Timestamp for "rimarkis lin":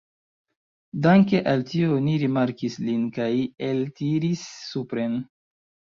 2.23-3.07